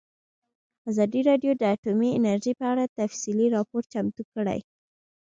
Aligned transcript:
ازادي 0.89 1.21
راډیو 1.29 1.51
د 1.57 1.61
اټومي 1.73 2.09
انرژي 2.13 2.53
په 2.59 2.65
اړه 2.71 2.83
تفصیلي 2.99 3.47
راپور 3.55 3.81
چمتو 3.93 4.23
کړی. 4.33 4.59